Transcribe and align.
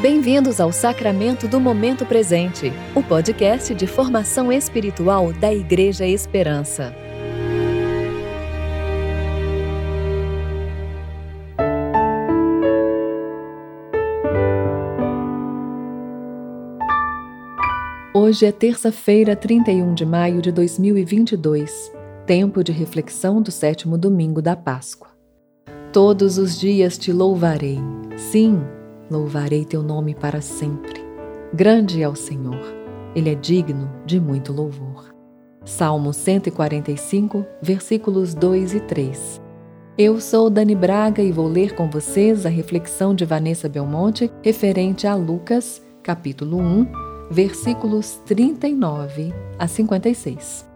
Bem-vindos 0.00 0.62
ao 0.62 0.72
Sacramento 0.72 1.46
do 1.46 1.60
Momento 1.60 2.06
Presente, 2.06 2.72
o 2.94 3.02
podcast 3.02 3.74
de 3.74 3.86
formação 3.86 4.50
espiritual 4.50 5.30
da 5.30 5.52
Igreja 5.52 6.06
Esperança. 6.06 6.96
Hoje 18.14 18.46
é 18.46 18.52
terça-feira, 18.52 19.36
31 19.36 19.92
de 19.92 20.06
maio 20.06 20.40
de 20.40 20.50
2022, 20.50 21.92
tempo 22.24 22.64
de 22.64 22.72
reflexão 22.72 23.42
do 23.42 23.50
sétimo 23.50 23.98
domingo 23.98 24.40
da 24.40 24.56
Páscoa. 24.56 25.10
Todos 25.92 26.38
os 26.38 26.58
dias 26.58 26.96
te 26.96 27.12
louvarei, 27.12 27.78
sim, 28.16 28.58
louvarei 29.10 29.64
teu 29.64 29.82
nome 29.82 30.14
para 30.14 30.40
sempre. 30.40 31.00
Grande 31.52 32.02
é 32.02 32.08
o 32.08 32.14
Senhor, 32.14 32.62
ele 33.14 33.30
é 33.30 33.34
digno 33.34 33.90
de 34.06 34.20
muito 34.20 34.52
louvor. 34.52 35.10
Salmo 35.64 36.12
145, 36.12 37.44
versículos 37.60 38.34
2 38.34 38.74
e 38.74 38.80
3. 38.80 39.42
Eu 39.98 40.20
sou 40.20 40.48
Dani 40.48 40.74
Braga 40.74 41.22
e 41.22 41.32
vou 41.32 41.46
ler 41.46 41.74
com 41.74 41.90
vocês 41.90 42.46
a 42.46 42.48
reflexão 42.48 43.14
de 43.14 43.24
Vanessa 43.24 43.68
Belmonte 43.68 44.30
referente 44.42 45.06
a 45.06 45.14
Lucas, 45.14 45.82
capítulo 46.02 46.58
1, 46.58 46.86
versículos 47.30 48.20
39 48.24 49.34
a 49.58 49.66
56. 49.66 50.69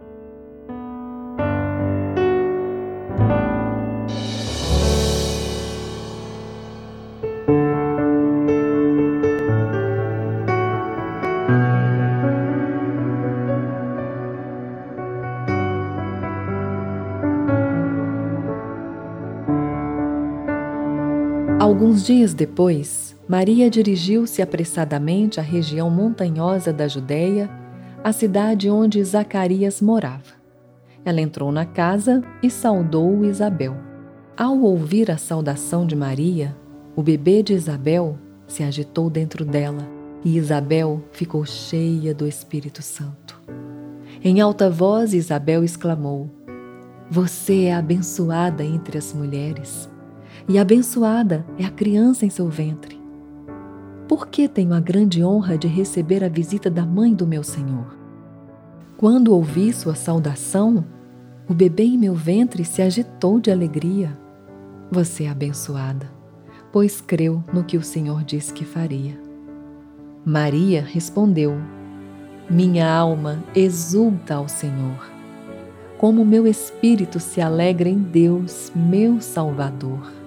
Alguns 21.75 22.05
dias 22.05 22.33
depois, 22.33 23.17
Maria 23.27 23.69
dirigiu-se 23.69 24.41
apressadamente 24.41 25.41
à 25.41 25.43
região 25.43 25.89
montanhosa 25.89 26.71
da 26.71 26.87
Judéia, 26.87 27.49
a 28.01 28.13
cidade 28.13 28.69
onde 28.69 29.03
Zacarias 29.03 29.81
morava. 29.81 30.39
Ela 31.03 31.19
entrou 31.19 31.51
na 31.51 31.65
casa 31.65 32.23
e 32.41 32.49
saudou 32.49 33.25
Isabel. 33.25 33.75
Ao 34.37 34.57
ouvir 34.57 35.11
a 35.11 35.17
saudação 35.17 35.85
de 35.85 35.97
Maria, 35.97 36.55
o 36.95 37.03
bebê 37.03 37.43
de 37.43 37.51
Isabel 37.51 38.17
se 38.47 38.63
agitou 38.63 39.09
dentro 39.09 39.43
dela 39.43 39.85
e 40.23 40.37
Isabel 40.37 41.03
ficou 41.11 41.45
cheia 41.45 42.15
do 42.15 42.25
Espírito 42.25 42.81
Santo. 42.81 43.37
Em 44.23 44.39
alta 44.39 44.69
voz, 44.69 45.13
Isabel 45.13 45.61
exclamou: 45.61 46.29
Você 47.11 47.65
é 47.65 47.75
abençoada 47.75 48.63
entre 48.63 48.97
as 48.97 49.13
mulheres 49.13 49.93
e 50.47 50.59
abençoada 50.59 51.45
é 51.57 51.65
a 51.65 51.71
criança 51.71 52.25
em 52.25 52.29
seu 52.29 52.47
ventre. 52.47 53.01
Por 54.07 54.27
que 54.27 54.47
tenho 54.47 54.73
a 54.73 54.79
grande 54.79 55.23
honra 55.23 55.57
de 55.57 55.67
receber 55.67 56.23
a 56.23 56.29
visita 56.29 56.69
da 56.69 56.85
mãe 56.85 57.13
do 57.13 57.25
meu 57.25 57.43
Senhor? 57.43 57.97
Quando 58.95 59.33
ouvi 59.33 59.73
sua 59.73 59.95
saudação, 59.95 60.85
o 61.49 61.53
bebê 61.53 61.83
em 61.83 61.97
meu 61.97 62.13
ventre 62.13 62.63
se 62.63 62.81
agitou 62.81 63.39
de 63.39 63.51
alegria. 63.51 64.17
Você 64.91 65.23
é 65.23 65.29
abençoada, 65.29 66.11
pois 66.71 67.01
creu 67.01 67.43
no 67.51 67.63
que 67.63 67.77
o 67.77 67.83
Senhor 67.83 68.23
disse 68.23 68.53
que 68.53 68.63
faria. 68.63 69.19
Maria 70.23 70.83
respondeu: 70.83 71.55
Minha 72.47 72.87
alma 72.87 73.43
exulta 73.55 74.35
ao 74.35 74.47
Senhor. 74.47 75.11
Como 75.97 76.23
meu 76.23 76.45
espírito 76.45 77.19
se 77.19 77.41
alegra 77.41 77.89
em 77.89 77.97
Deus, 77.97 78.71
meu 78.75 79.19
Salvador 79.19 80.24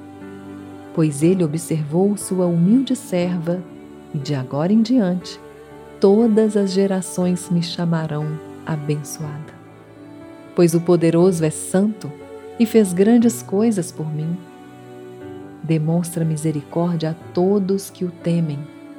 pois 0.99 1.23
ele 1.23 1.45
observou 1.45 2.17
sua 2.17 2.47
humilde 2.47 2.97
serva, 2.97 3.63
e 4.13 4.19
de 4.19 4.35
agora 4.35 4.73
em 4.73 4.83
diante 4.83 5.39
todas 6.01 6.57
as 6.57 6.73
gerações 6.73 7.49
me 7.51 7.63
chamarão 7.63 8.27
abençoada. 8.67 9.55
Pois 10.57 10.75
o 10.75 10.81
poderoso 10.81 11.45
é 11.45 11.51
santo 11.51 12.11
e 12.59 12.67
fez 12.67 12.93
grandes 12.93 13.43
coisas 13.43 13.93
por 13.93 14.13
mim. 14.13 14.37
Demonstra 15.63 16.25
misericórdia 16.25 17.11
a 17.11 17.33
todos 17.33 17.91
que 17.91 18.05
o 18.05 18.11
temem, 18.11 18.59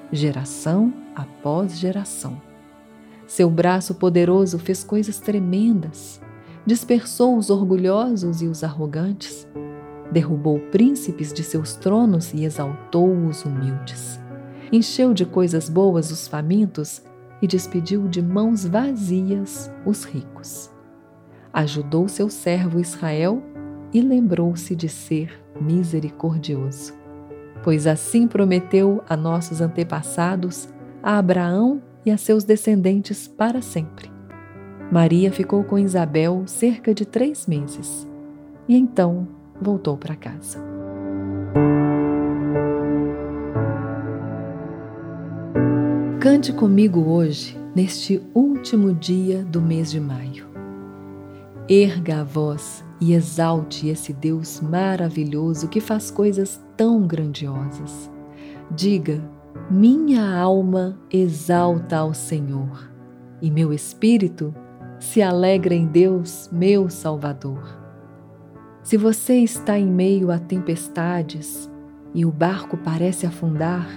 geração 0.10 0.94
após 1.14 1.78
geração. 1.78 2.42
Seu 3.28 3.50
braço 3.50 3.94
poderoso 3.94 4.58
fez 4.58 4.86
coisas 4.86 5.20
tremendas, 5.20 6.22
dispersou 6.66 7.38
os 7.38 7.50
orgulhosos 7.50 8.42
e 8.42 8.48
os 8.48 8.64
arrogantes 8.64 9.46
derrubou 10.12 10.60
príncipes 10.72 11.32
de 11.32 11.44
seus 11.44 11.76
tronos 11.76 12.34
e 12.34 12.44
exaltou 12.44 13.14
os 13.26 13.46
humildes. 13.46 14.20
Encheu 14.72 15.14
de 15.14 15.26
coisas 15.26 15.70
boas 15.70 16.12
os 16.12 16.28
famintos 16.28 17.02
e 17.42 17.48
despediu 17.48 18.08
de 18.08 18.22
mãos 18.22 18.66
vazias 18.66 19.72
os 19.86 20.04
ricos. 20.04 20.70
Ajudou 21.52 22.08
seu 22.08 22.30
servo 22.30 22.80
Israel 22.80 23.42
e 23.94 24.02
lembrou-se 24.02 24.76
de 24.76 24.88
ser 24.88 25.32
misericordioso. 25.60 26.94
Pois 27.64 27.88
assim 27.88 28.28
prometeu 28.28 29.04
a 29.10 29.18
nossos 29.18 29.62
antepassados, 29.62 30.70
a 31.02 31.18
Abraão 31.18 31.82
e 32.06 32.12
a 32.12 32.18
seus 32.18 32.44
descendentes 32.44 33.28
para 33.28 33.62
sempre. 33.62 34.12
Maria 34.92 35.32
ficou 35.32 35.64
com 35.64 35.78
Isabel 35.78 36.44
cerca 36.46 36.94
de 36.94 37.06
três 37.06 37.46
meses 37.46 38.08
e 38.68 38.76
então 38.76 39.28
voltou 39.62 39.98
para 39.98 40.16
casa. 40.16 40.60
Cante 46.20 46.52
comigo 46.52 47.02
hoje, 47.10 47.58
neste 47.76 48.22
último 48.34 48.94
dia 48.94 49.44
do 49.44 49.62
mês 49.62 49.90
de 49.90 50.00
maio. 50.00 50.48
Erga 51.68 52.22
a 52.22 52.24
voz 52.24 52.84
e 53.00 53.14
exalte 53.14 53.88
esse 53.88 54.12
Deus 54.12 54.60
maravilhoso 54.60 55.68
que 55.68 55.80
faz 55.80 56.12
coisas 56.12 56.62
tão 56.76 57.08
grandiosas. 57.08 58.12
Diga: 58.72 59.22
Minha 59.70 60.38
alma 60.38 61.00
exalta 61.12 61.98
ao 61.98 62.14
Senhor, 62.14 62.92
e 63.42 63.50
meu 63.50 63.72
espírito 63.72 64.54
se 65.00 65.22
alegra 65.22 65.74
em 65.74 65.86
Deus, 65.86 66.50
meu 66.52 66.90
Salvador 66.90 67.79
se 68.90 68.98
você 68.98 69.36
está 69.36 69.78
em 69.78 69.86
meio 69.86 70.32
a 70.32 70.40
tempestades 70.40 71.70
e 72.12 72.26
o 72.26 72.32
barco 72.32 72.76
parece 72.76 73.28
afundar, 73.28 73.88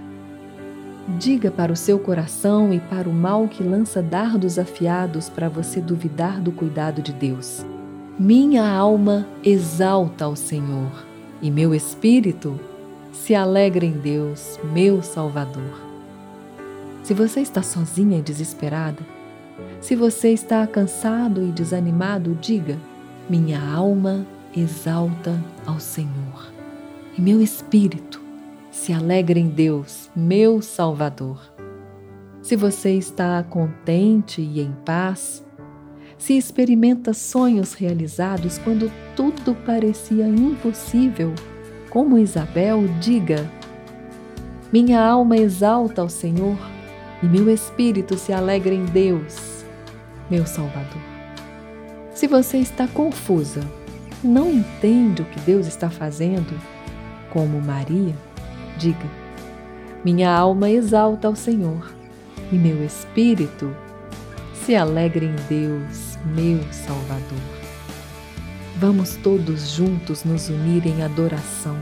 diga 1.19 1.51
para 1.51 1.73
o 1.73 1.77
seu 1.77 1.99
coração 1.99 2.75
e 2.75 2.79
para 2.79 3.09
o 3.09 3.13
mal 3.13 3.49
que 3.49 3.63
lança 3.63 4.03
dardos 4.03 4.59
afiados 4.59 5.31
para 5.31 5.49
você 5.49 5.81
duvidar 5.81 6.43
do 6.43 6.53
cuidado 6.53 7.01
de 7.01 7.11
Deus. 7.11 7.65
Minha 8.19 8.69
alma 8.69 9.27
exalta 9.43 10.27
ao 10.27 10.37
Senhor 10.37 11.07
e 11.41 11.51
meu 11.51 11.75
espírito 11.75 12.61
se 13.15 13.35
alegra 13.35 13.87
em 13.87 13.93
Deus, 13.93 14.61
meu 14.75 15.03
Salvador. 15.03 15.81
Se 17.03 17.15
você 17.15 17.41
está 17.41 17.63
sozinha 17.63 18.19
e 18.19 18.23
desesperada, 18.23 19.01
se 19.81 19.97
você 19.97 20.35
está 20.35 20.67
cansado 20.67 21.43
e 21.43 21.51
desanimado, 21.51 22.37
diga: 22.39 22.77
Minha 23.27 23.59
alma 23.59 24.27
exalta 24.55 25.43
ao 25.67 25.81
Senhor, 25.81 26.53
e 27.17 27.21
meu 27.21 27.41
espírito 27.41 28.21
se 28.71 28.93
alegra 28.93 29.39
em 29.39 29.49
Deus, 29.49 30.11
meu 30.15 30.61
Salvador. 30.63 31.39
Se 32.43 32.57
você 32.57 32.93
está 32.95 33.43
contente 33.43 34.41
e 34.41 34.61
em 34.61 34.73
paz, 34.85 35.45
se 36.19 36.37
experimenta 36.37 37.13
sonhos 37.13 37.75
realizados 37.75 38.59
quando 38.59 38.91
tudo 39.15 39.55
parecia 39.67 40.27
impossível, 40.27 41.35
como 41.91 42.19
Isabel, 42.19 42.83
diga: 43.01 43.49
Minha 44.73 45.01
alma 45.01 45.37
exalta 45.37 46.01
ao 46.01 46.09
Senhor 46.09 46.59
e 47.23 47.27
meu 47.27 47.49
espírito 47.51 48.19
se 48.19 48.33
alegra 48.33 48.75
em 48.75 48.85
Deus, 48.85 49.65
meu 50.31 50.47
Salvador. 50.47 51.03
Se 52.15 52.27
você 52.27 52.59
está 52.59 52.89
confusa, 52.89 53.61
não 54.23 54.51
entende 54.51 55.23
o 55.23 55.25
que 55.25 55.41
Deus 55.41 55.67
está 55.67 55.91
fazendo, 55.91 56.59
como 57.31 57.61
Maria, 57.61 58.15
diga: 58.79 59.07
Minha 60.05 60.31
alma 60.31 60.71
exalta 60.71 61.29
ao 61.29 61.37
Senhor 61.37 61.93
e 62.51 62.57
meu 62.57 62.85
espírito 62.85 63.75
se 64.65 64.77
alegra 64.77 65.25
em 65.25 65.35
Deus, 65.49 66.19
meu 66.35 66.63
Salvador. 66.73 67.63
Vamos 68.79 69.17
todos 69.17 69.71
juntos 69.71 70.25
nos 70.25 70.49
unir 70.49 70.87
em 70.87 71.03
adoração 71.03 71.77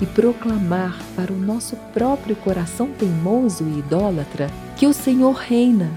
e 0.00 0.06
proclamar 0.06 0.98
para 1.14 1.32
o 1.32 1.36
nosso 1.36 1.76
próprio 1.92 2.36
coração 2.36 2.88
teimoso 2.98 3.64
e 3.64 3.78
idólatra 3.78 4.50
que 4.76 4.86
o 4.86 4.92
Senhor 4.92 5.34
reina 5.34 5.90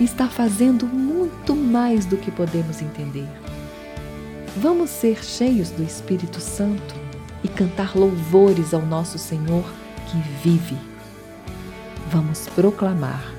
e 0.00 0.04
está 0.04 0.28
fazendo 0.28 0.86
muito 0.86 1.54
mais 1.54 2.06
do 2.06 2.16
que 2.16 2.30
podemos 2.30 2.80
entender. 2.80 3.28
Vamos 4.56 4.90
ser 4.90 5.24
cheios 5.24 5.70
do 5.70 5.82
Espírito 5.82 6.38
Santo 6.38 6.94
e 7.42 7.48
cantar 7.48 7.96
louvores 7.96 8.74
ao 8.74 8.82
nosso 8.82 9.18
Senhor 9.18 9.64
que 10.06 10.18
vive. 10.42 10.76
Vamos 12.10 12.46
proclamar 12.54 13.32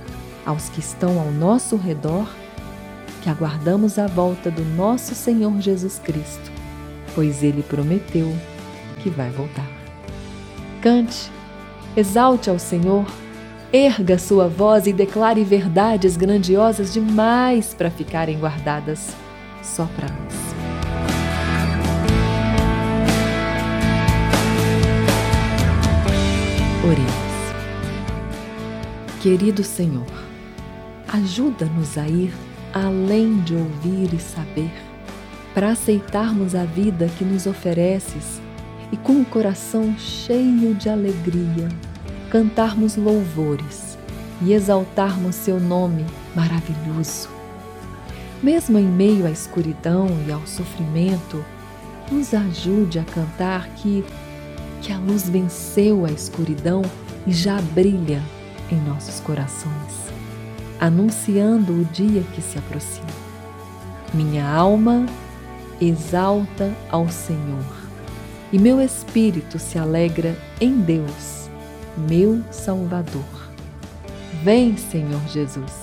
aos 0.44 0.70
que 0.70 0.80
estão 0.80 1.20
ao 1.20 1.32
nosso 1.32 1.76
redor 1.76 2.28
que 3.22 3.30
aguardamos 3.30 4.00
a 4.00 4.08
volta 4.08 4.50
do 4.50 4.66
nosso 4.76 5.14
Senhor 5.14 5.62
Jesus 5.62 6.00
Cristo, 6.00 6.52
pois 7.14 7.44
ele 7.44 7.62
prometeu 7.62 8.36
que 9.02 9.10
vai 9.10 9.30
voltar. 9.30 9.70
Cante, 10.82 11.32
exalte 11.96 12.50
ao 12.50 12.58
Senhor, 12.58 13.06
erga 13.72 14.18
sua 14.18 14.48
voz 14.48 14.88
e 14.88 14.92
declare 14.92 15.44
verdades 15.44 16.18
grandiosas 16.18 16.92
demais 16.92 17.74
para 17.74 17.92
ficarem 17.92 18.40
guardadas 18.40 19.16
só 19.62 19.86
para 19.96 20.10
nós. 20.10 20.53
Oremos. 26.86 27.14
Querido 29.22 29.64
Senhor, 29.64 30.06
ajuda-nos 31.08 31.98
a 31.98 32.06
ir 32.06 32.34
além 32.74 33.40
de 33.40 33.56
ouvir 33.56 34.14
e 34.14 34.20
saber, 34.20 34.74
para 35.54 35.70
aceitarmos 35.70 36.56
a 36.56 36.66
vida 36.66 37.08
que 37.18 37.24
nos 37.24 37.48
ofereces 37.48 38.42
e 38.92 38.98
com 38.98 39.22
o 39.22 39.26
coração 39.26 39.96
cheio 39.98 40.74
de 40.76 40.90
alegria, 40.90 41.70
cantarmos 42.30 42.98
louvores 42.98 43.98
e 44.42 44.52
exaltarmos 44.52 45.36
seu 45.36 45.62
nome 45.62 46.06
maravilhoso. 46.36 47.30
Mesmo 48.42 48.78
em 48.78 48.88
meio 48.88 49.26
à 49.26 49.32
escuridão 49.32 50.10
e 50.28 50.34
ao 50.34 50.46
sofrimento, 50.46 51.46
nos 52.12 52.34
ajude 52.34 53.00
a 53.00 53.04
cantar 53.04 53.70
que, 53.76 54.04
que 54.84 54.92
a 54.92 54.98
luz 54.98 55.30
venceu 55.30 56.06
a 56.06 56.12
escuridão 56.12 56.82
e 57.26 57.32
já 57.32 57.60
brilha 57.62 58.22
em 58.70 58.76
nossos 58.82 59.20
corações, 59.22 60.12
anunciando 60.80 61.74
o 61.74 61.86
dia 61.86 62.22
que 62.36 62.42
se 62.42 62.60
aproxima. 62.60 63.08
Minha 64.14 64.48
alma 64.48 65.06
exalta 65.80 66.72
ao 66.92 67.10
Senhor 67.10 67.84
e 68.52 68.60
meu 68.60 68.80
espírito 68.82 69.58
se 69.58 69.80
alegra 69.80 70.38
em 70.62 70.82
Deus, 70.82 71.50
meu 71.98 72.44
Salvador. 72.52 73.24
Vem, 74.44 74.78
Senhor 74.78 75.22
Jesus. 75.30 75.83